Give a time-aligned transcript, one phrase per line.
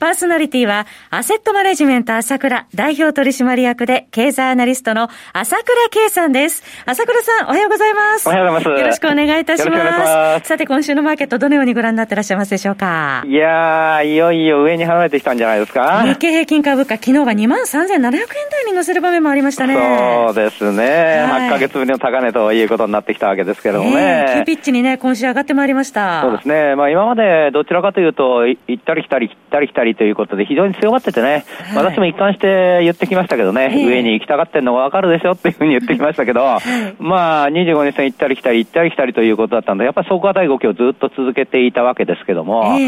[0.00, 6.64] パーソナリティは、アセットマネジメント朝倉代表取締役で経済アナリストの朝倉慶さんです。
[6.86, 8.26] 朝倉さん、おはようございます。
[8.26, 8.80] おはようございます。
[8.80, 9.84] よろしくお願いいたします。
[9.84, 13.24] ますさて、今週のマーケット、どのようにご覧になってらっしゃいますでしょうか？
[13.26, 16.02] いやー、いよいよ上に離れてきたんじゃないですか。
[16.06, 19.74] 日経平均株価、昨日は2万3700円台に乗せる場面もありましたね。
[19.74, 21.26] そうですね。
[21.28, 24.24] はい、8ヶ月ぶりの高値ということになってきたわけですけどもね。
[24.30, 26.22] えー、急ピッチにね、今週上がってまいりました。
[26.22, 26.74] そうですね。
[26.74, 31.44] まあ今までどちらかというと、行ったり来たり、来たり来たりということで、非常にに強がっててね、
[31.74, 42.78] はい、私も一貫して言ってきましたけどね、上に行きたがってんのがわかるでしょっていうふうに言ってきましたけど、 はい、まあ、25日線行ったり来たり、行ったり来たりということだったんで、やっぱり底堅い動きをずっと続けていたわけですけども、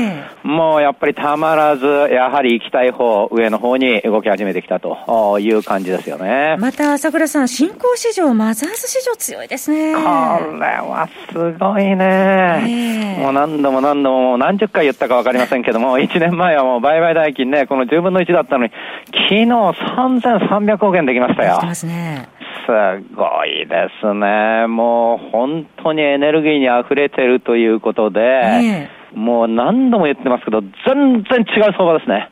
[0.42, 6.56] もうやっぱりたまらず、やはり行きたい方、上の方に動き始めてきたという感じですよね。
[6.58, 9.94] また、朝倉さん、新興市場、マザーズ市場強いですね。
[9.94, 13.16] これはすごいね。
[13.18, 18.72] もう何度も何度も何十回言ったかわかりませんけども、1年前はもう売買代金ね、この10分の1だったのに、
[19.12, 21.58] 昨日3300億円できましたよ。
[21.74, 22.28] すね。
[22.66, 24.66] すごいですね。
[24.66, 32.28] もう本当にエネルギーに溢れてるということで、えー、もう何度も言ってますけど、全然違う相場ですね。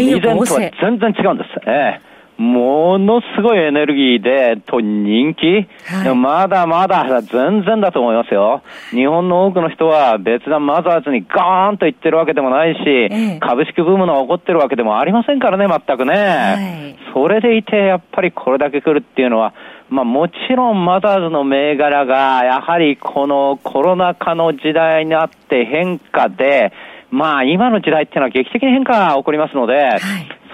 [0.00, 1.50] 以前とは全然違うんです。
[1.66, 8.62] ええーものすごいエネルギーで、と人気、はい、まだまだ全然だと思いますよ。
[8.90, 16.12] 日本の多くの人は別段マザーズにガーンと言ってるわけでもないし、ええ、株式ブームが起こってるわけでもありませんからね、全くね。
[16.12, 19.54] はい、それでいて、やっぱりこれだけ来るっていうのは、
[19.88, 26.72] まあもちろんマザーズの銘柄が、やはりこのコロナ禍の時代になって変化で、
[27.12, 30.00] まあ今の時代っていうのは劇的に変化が起こりますので、はい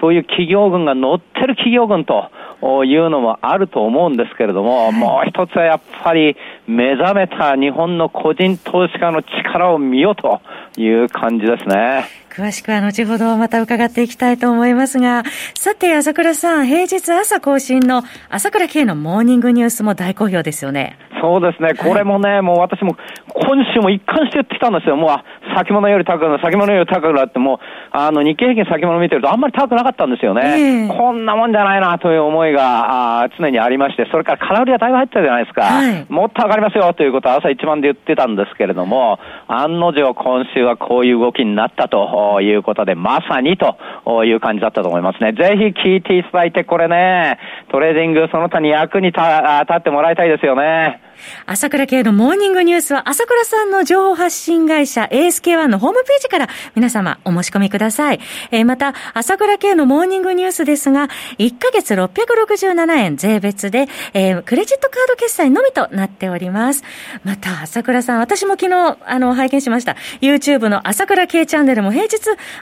[0.01, 2.31] そういう企業群が乗ってる企業群と
[2.83, 6.35] いうのもあると思うんですけれども、はい、もう一つはやっぱり
[6.67, 10.41] 目覚めた日本の個人投資家の力を見ようと
[10.77, 12.05] いう感じですね。
[12.31, 20.97] 詳しくは後ほどまた伺っていきたいと思いますが、さて、朝倉さん、平日朝更新の朝倉慶のモーニングニュースも大好評ですよね。
[21.21, 22.97] そうですね、これもね、はい、もう私も
[23.33, 24.95] 今週も一貫して言ってきたんですよ。
[24.95, 27.57] もう先物より高くなる、先物より高くなって、もう、
[27.91, 30.87] あの、日経平均先物見てるとあんまり高くなかったんですよね。
[30.87, 35.63] えー、こんなもんじゃないなという思いがあ常にありまして、それから空売りはだいぶ入ってたじゃないですか。
[35.63, 42.07] はい、もっと上がりますよということは朝一番で言ってたんですけれども、案の定今週はこういう動きになったと
[42.41, 43.77] いうことで、まさにと
[44.23, 45.33] いう感じだったと思いますね。
[45.33, 47.39] ぜひ聞いていただいて、これね、
[47.69, 51.01] トレーディングその他に役に立ってもらいたいですよね。
[51.45, 58.19] 朝倉慶のモーニングニュースは、朝倉さんの情報発信会社 ASK1 のホームページから皆様お申し込みください。
[58.51, 66.83] えー、また、朝倉慶のモーニングニュースですが、1ヶ月667円税別で、えー、クレジットカード決済のみとなっております。
[67.23, 69.95] また、朝倉さん、私も昨日、あの、拝見しました。
[70.21, 72.10] YouTube の朝倉慶チャンネルも平日、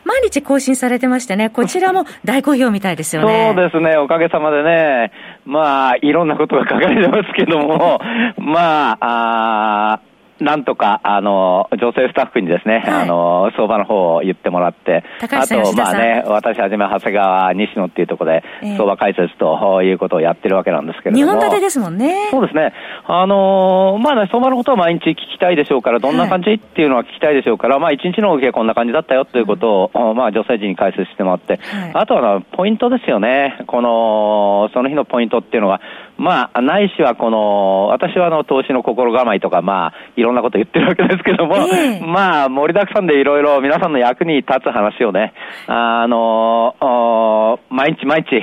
[0.06, 3.54] 毎日更新されてましてね、こちらも大好評みたいですよね。
[3.56, 5.12] そうですね、おかげさまでね、
[5.46, 8.00] まあ、いろんなことが書かれてますけども、
[8.38, 10.00] まあ、あ
[10.40, 18.44] なんとか、あの、女性スタッフにですね、はい、あの、相場の方を言ってもらって、あと、まあね、私はじめ長谷川、西野っていうところで、
[18.78, 21.26] 相場解説ということをやってるわけなんですけれども。
[21.26, 22.30] 日本立てですもんね。
[22.32, 22.74] そうですね。
[23.06, 33.58] あの、まあね、相場のことは毎日聞きたいでしょうから、どんな感じっていうのは聞きたいでしょうから、はい、まあ一日の動きはこんな感じだったよということを、うん、まあ女性陣に解説してもらって、はい、あとはポイントですよね。
[33.68, 35.82] この、その日のポイントっていうのは、
[36.20, 45.34] まあ、ないしはこの、私はあの、投資の心構えとか、まあ、いろんなこと言ってるわけですけども、えー、まあ、盛りだくさんでいろいろ皆さんの役に立つ話をね、
[45.68, 48.40] あの、毎日毎日、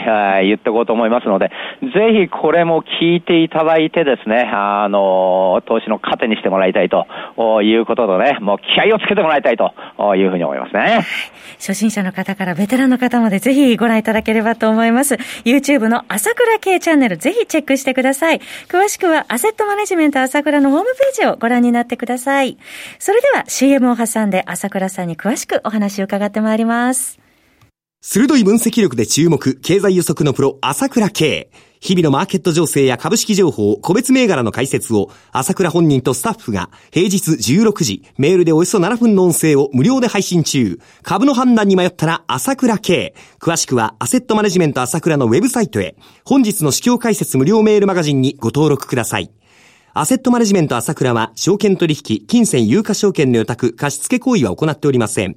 [0.46, 1.50] 言っておこうと思いますので、
[1.82, 7.06] ぜひこれも聞いていただいてですね、あの、投資の糧にしてもらいたいと
[7.62, 9.72] いうことでね、もう気合をつけてもらいたいと
[10.16, 11.04] いうふうに思いますね。
[11.58, 15.14] 初心者の方からベテランの方までぜひご覧いただければと思います。
[15.44, 18.40] YouTube の朝倉系チャンネル、ぜひチェッククしてください。
[18.68, 22.56] 詳しくは、アセットマネジメント朝倉のホームページをご覧になってください。
[22.98, 27.25] それでは CM を挟んで朝倉さんに詳しくお話を伺ってまいります。
[28.08, 31.50] 鋭い分析力で注目、経済予測のプロ、朝倉慶。
[31.80, 40.78] 日々のマーケット情勢や株式情報、個別銘柄の解説を、朝倉本人とスタッフが、平日16時、メールでおよそ7分の音声を無料で配信中。
[41.02, 43.16] 株の判断に迷ったら、朝倉慶。
[43.40, 49.32] 詳しくは、アセットマネジメント朝倉のウェブサイトへ、本日の市況解説無料メールマガジンにご登録ください。
[49.94, 55.36] アセットマネジメント朝倉は、証券取引、金銭有価証券の予託、貸付行為は行っておりません。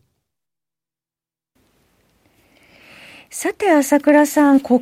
[3.33, 4.81] さて、朝倉さん、国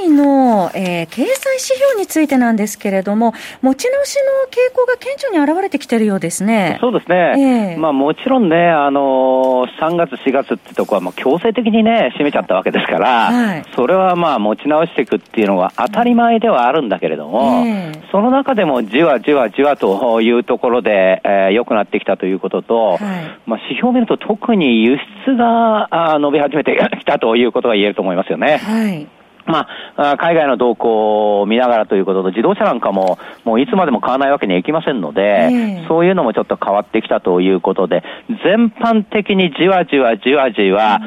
[0.00, 6.78] 内の、えー、経済指標についてなんですけれども、持ち直しの傾向が顕著に現れてきているようですね。
[6.80, 7.74] そうですね。
[7.74, 22.98] えー、まあもちろんね、あのー、3月、4月ってとこはもう強制的にね、閉めちゃったわけですから、はい、それはまあ持ち直していくっていうのは当たり前ではあるんだけれども、えー、その中でもじわじわじわというところで、えー、良くなってきたということと、はい、
[23.44, 24.96] まあ指標を見ると特に輸
[25.26, 28.58] 出が伸び始めてきたということが言えると思いますよね。
[28.58, 29.08] はい。
[29.46, 29.66] ま
[29.96, 38.02] あ、海外の動向を見ながらということと、自動車なんかも、もういつまでも買わないわけにはいきませんので、えー、そういうのもちょっと変わってきたということで、
[38.44, 41.00] 全般的にじわじわじわじわ、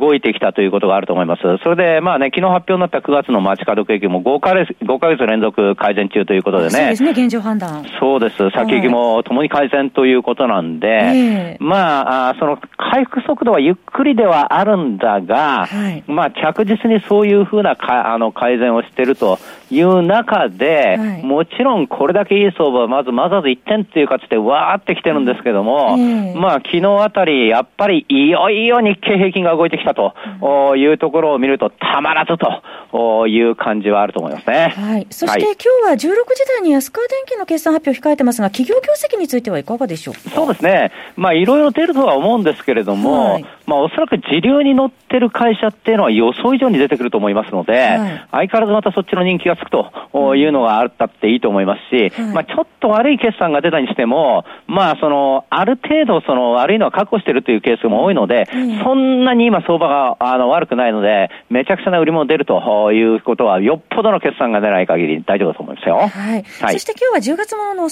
[0.00, 1.42] 動いてきたということがあると思います。
[1.62, 6.70] それで、まあね、昨日発表になった9月の街角景気も5ヶ月 ,5 ヶ月連続改善中ということでね。
[6.70, 7.84] そうですね、現状判断。
[8.00, 8.36] そうです。
[8.50, 19.38] 先行きもともに改善ということなんで、えー、まあその回復速度はゆっくりではあるんだが、はい、まあ着実にそういうふうなかあの改善をしていると
[19.70, 25.96] いう中で、はい、もちろんこれだけいい相場はまずまず1点っていう形でわーってきてるんですけども、
[26.34, 34.74] まあ昨日あたり、やっぱりいよいよ日経平均が動いてきたというところを見るとたまらずという感じはあると思いますね。
[34.76, 35.06] はい。
[35.10, 40.92] そして、今日は16時台に安川電機の決算発表控えてますが、企業業績についてはいかがでしょうそうですね。
[41.16, 58.46] まあいろいろ出るとは思うんですけれども、はい、まあおそらく時流に乗ってる会社っていうのは予想以上に出てくると思いますので、はい、相変わらずまたそっちの人気がつくというのがあったっていいと思いますし、はい、まあちょっと悪い決算が出たにしても、まあその、ある程度その悪いのは確保しているというケースも多いので、
[58.82, 65.96] そんなに今相場があの悪くないので、めちゃくちゃな売りも出るということは、よっぽどの決算が出ない限り大丈夫だと思いますよ。
[65.96, 66.42] はい。
[66.60, 67.88] はい、そして今日は10月ものの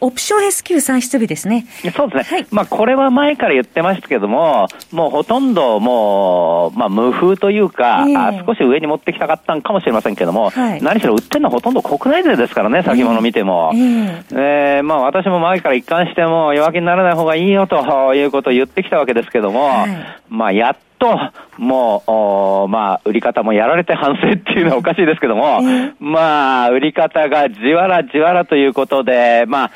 [0.00, 1.66] オプション S q 算出日ですね。
[1.96, 2.40] そうですね。
[2.40, 13.72] はい、まあこれは前から言ってましたけども、もうほとんどもう、まあ無風というか、えー、少し上に持ってきたかったんかもしれませんけども、はい、何しろ売ってるのはほとんど国内勢ですからね、先物見ても。
[13.74, 19.88] えー、えー、まあ私も前から一貫しても弱気にならない方がいいよということを言ってきたわけですけども、はい、
[20.28, 21.18] まあやっと、
[21.58, 25.62] もう、まあ、売り方もやられて反省っていうのはおかしいですけども、
[25.98, 29.70] まあ、売り方がじわらじわらということで、まあ、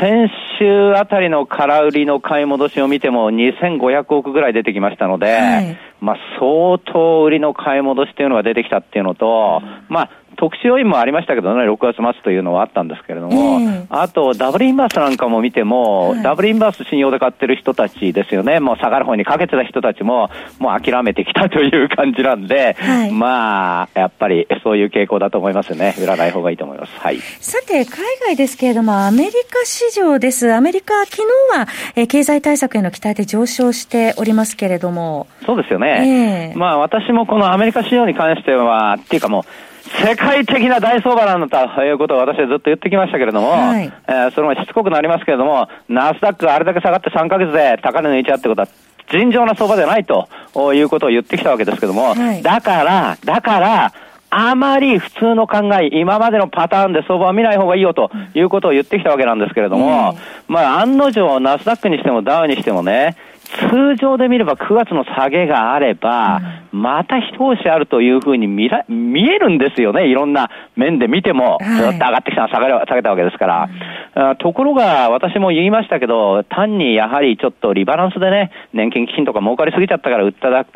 [0.00, 26.92] 先週あたりの空売りの買い戻しを見ても2500億ぐらい出てきましたので、はい、まあ相当売りの買い戻しっていうのが出てきたっていうのと、まあ特殊要因もありましたけどね、6月末というのはあったんですけれども、えー、あと、ダブルインバースなんかも見ても、はい、ダブルインバース信用で買ってる人たちですよね、もう下がる方にかけてた人たちも、もう諦めてきたという感じなんで、はい、まあ、やっぱりそういう傾向だと思いますよね、売らない方がいいと思います。
[26.98, 30.52] はい、さて、海外ですけれども、アメリカ市場です。
[30.52, 31.16] アメリカ、昨
[31.52, 31.66] 日は、
[31.96, 35.26] えー、経済対策への期待で上昇しておりますけれども。
[35.44, 36.52] そうですよね。
[36.52, 39.44] えー、まあ、私もこのアメリカ市場に関しては、っていうかもう、
[39.84, 48.68] 世界的な大相場なんだということを私はずっと言ってきましたけれども、はい、えー、それもしつこくなりますけれども、ナスダックあれだけ下がって3ヶ月で高値抜いちゃうってことは、
[49.10, 50.28] 尋常な相場ではないと
[50.72, 53.92] いうことを言ってきたわけですけども、はい、だから、だから、
[54.36, 66.40] あまり普通の考え、今までのパターンで相場は見ない方がいいよということを言ってきたわけなんですけれども、まあ案の定、ナスダックにしてもダウにしてもね、通常で見れば9月の下げがあれば、
[66.72, 70.08] また一押しあるというふうに見ら見えるんですよね。
[70.08, 73.68] いろんな面で見ても、ずっと上がってきたの下げ下げたわけですから。
[74.14, 80.66] はい、ところが、私も言いましたけど、単にやはりちょっとリバランスでね、年金基金とか儲かりすぎちゃったから売っただ、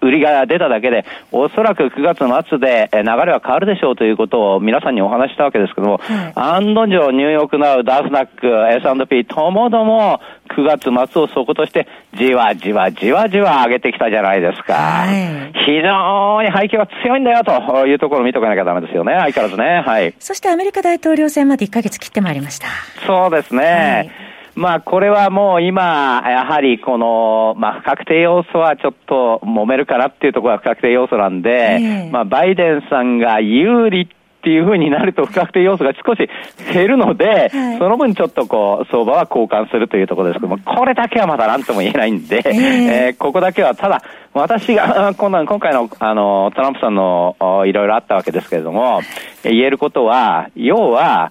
[0.00, 14.74] 売りが出ただけで、おそらく9月末で流れは変わるでしょうということを皆さんにお話したわけですけども、はい、案の定ニューヨークナウ、ダースナック、S&P ともども9月末を底として、じわじわじわじわ上げてきたじゃないですか。
[14.74, 19.82] はい、非常に背景は強いんだよというところを見とかなきゃダメですよね、相変わらずね。
[19.86, 20.14] はい。
[20.18, 22.66] そしてアメリカ大統領選まで1ヶ月切ってまいりました。
[23.06, 23.64] そうですね。
[23.64, 34.10] はいまあ、これはもう今、やはりこの、まあ、不確定要素はちょっと揉めるかなっていうところが不確定要素なんで、えー、まあ、バイデンさんが有利
[34.42, 36.28] っっていう風になると不確定要素が少し
[36.72, 44.02] 減るので、はい、その分ちょっとこう、相場は交換するというところですけども、これだけはまだ何とも言えないんで、えー、えー、ここだけはただ、
[44.34, 49.00] 私が、今今回の、あの、トランプさんの、いろいろあったわけですけれども、
[49.44, 51.30] 言えることは、要は、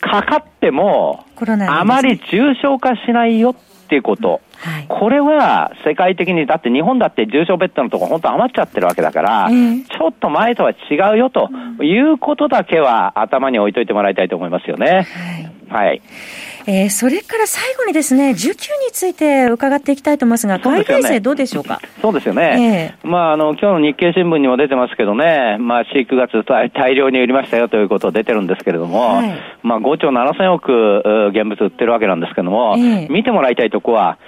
[0.00, 1.26] かかっても、
[1.68, 3.54] あまり重症化しないよっ
[3.90, 4.40] ていうこと。
[4.56, 11.50] はい、これは世界的に、だって日本だって重症ベッドのところ本当余っちゃってるわけだから、えー、ちょっと前とは違うよと
[11.82, 14.86] いうことだけは頭に置いといてもらいたいと思いますよね。
[14.86, 15.49] はい。
[15.70, 16.02] はい。
[16.66, 21.80] えー、それから最後にですね、需給について伺っていきたいと思いますが、海外勢どうでしょうか？
[22.02, 22.96] そうですよね。
[23.02, 34.18] えー、まあ、あの、今日の日経新聞にも出てますけどね、まあ、4、9月大量に売りましたよということ出てるんですけれども、はい、まあ、5兆7000億現物売ってるわけなんですけども、えー、見てもらいたいとこは、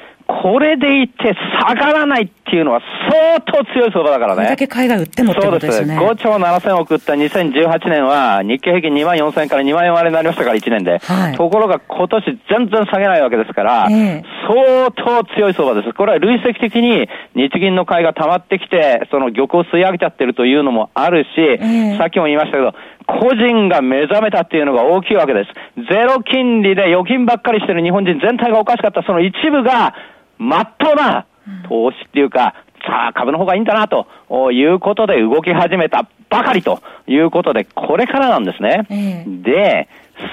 [0.41, 4.37] これでいって下がらないっていうのは相当強い相場だからね。
[4.37, 5.97] これだけ海外売ってもってことですね。
[5.97, 6.27] そうです。
[6.27, 10.99] 5兆7000億売った2018年は日経平均2万4000円から2万円割れになりましたから1年で。
[10.99, 15.93] はい、ところが今年全然下げないわけですから、えー、相当強い相場です。
[15.93, 22.75] これは累積的に日銀の買いが溜まってきて、その玉を吸い上げちゃってるというのもあるし、えー、さっきも言いましたけど、
[23.07, 25.51] 個人が目覚めたっていうのが大きいわけです。
[25.91, 29.95] ゼロ金利で預金ばっかりしてる日本人全体がおかしかったその一部が、
[30.39, 31.27] まっとうな
[31.69, 32.55] 投資っていうか、
[32.87, 34.07] さあ株の方がいいんだなと
[34.53, 38.87] いうことで動き始めたばかりということで、これからなんですね。
[38.91, 39.89] えー、で、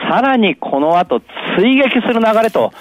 [0.10, 1.22] さらにこの後
[1.58, 2.72] 追撃する流れと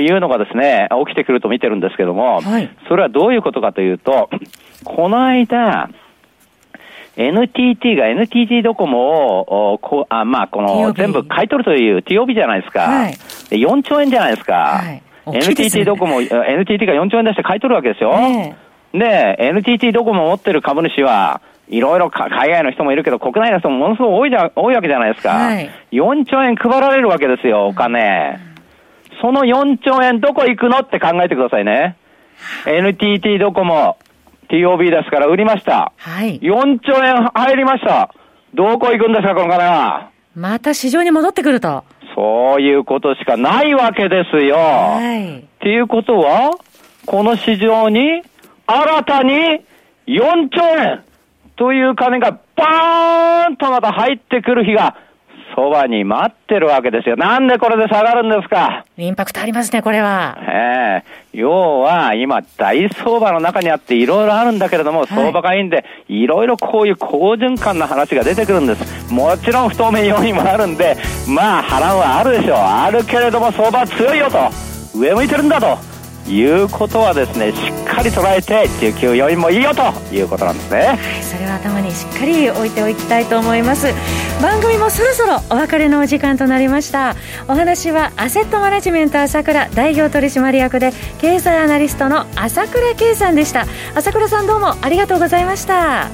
[0.00, 4.30] いうのがですね、起きてくると見てるんですけども、はい、それはどういうことかというと、
[4.84, 5.90] この間、
[7.16, 12.80] NTT が NTT ドコモを、こあまあ、この全部買い取るという TOB じゃないですか。
[12.80, 13.12] はい、
[13.50, 14.80] 4兆円じゃないですか。
[14.82, 18.12] はい NTT ドコモ、NTT が4兆円出して買い取るわけですよ。
[18.14, 25.30] えー、で、NTT ドコモ持ってる株主は、いろいろ海外の人もいるけど、国内の人もものすごい多いじゃ多いわけじゃないですか。
[25.30, 28.38] はい、4兆円配られるわけですよ、お金。
[29.20, 31.96] その4兆円どこ行くのって考えてくださいね。
[32.66, 33.96] NTT ドコモ、
[34.50, 35.92] TOB ですから売りました。
[35.96, 36.40] はい。
[36.40, 38.12] 4兆円入りました。
[38.54, 40.10] どこ行くんですか、この金は。
[40.34, 41.84] また市場に戻ってくると。
[42.14, 44.56] そういうことしかないわけですよ。
[44.56, 45.38] はい。
[45.38, 46.50] っていうことは、
[47.06, 48.22] この市場に
[48.66, 49.32] 新たに
[50.06, 51.04] 4兆円
[51.56, 54.96] という金がバーンとまた入ってくる日が
[55.54, 57.16] そばに待ってるわけですよ。
[57.16, 58.84] なんでこれで下がるんですか？
[58.96, 60.38] インパクトありますね、これは。
[60.40, 69.12] ええー、要は、今、大相場の中にあっていろいろあるんだけれども、はい、相場がいいんで、いろいろこういう好循環の話が出てくるんです。
[69.12, 70.96] もちろん不透明要因もあるんで、
[71.28, 72.56] まあ、波乱はあるでしょう。
[72.56, 74.38] あるけれども、相場強いよと。
[74.94, 75.91] 上向いてるんだと。
[76.26, 83.88] いうことはですねしっかり捉えて需給要因もいいよということなんですね、はい、それは頭にしっかり置いておきたいと思います。
[84.40, 87.14] 番組もそろそろお別れのお時間となりました。
[87.48, 93.66] お話はアセットマネジメント朝倉代表取締役で経済アナリストの朝倉圭さんでした。
[93.94, 96.10] 朝倉さんどうもありがとうございました。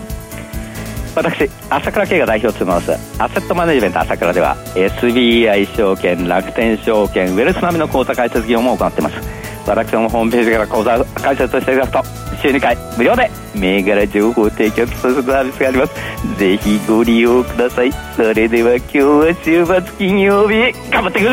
[1.14, 16.38] 私朝倉慶が代表を務めますアセットマネジメント朝倉では SBI 証券楽天証券ウェルス並みの口座開設業務を行っています私のホームページから口座開設してくださると週2回無料で銘柄情報提供するサービスがあります。
[16.38, 17.92] ぜひご利用ください。
[18.16, 21.30] それでは今日は週末金曜日頑張ってくぞ！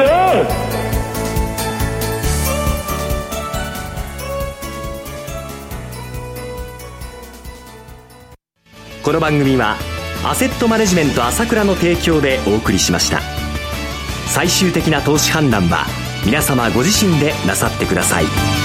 [9.04, 9.76] この番組は
[10.26, 13.22] アセットマネジメント朝倉の提供でお送りしました。
[14.28, 15.86] 最終的な投資判断は
[16.26, 18.65] 皆様ご自身でなさってください。